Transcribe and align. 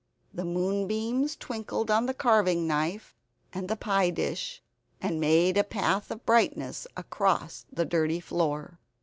The 0.33 0.45
moonbeams 0.45 1.35
twinkled 1.35 1.91
on 1.91 2.07
the 2.07 2.15
carving 2.15 2.65
knife 2.65 3.13
and 3.53 3.69
the 3.69 3.75
pie 3.75 4.09
dish, 4.09 4.63
and 4.99 5.19
made 5.19 5.57
a 5.59 5.63
path 5.63 6.09
of 6.09 6.25
brightness 6.25 6.87
across 6.97 7.67
the 7.71 7.85
dirty 7.85 8.19
floor. 8.19 8.79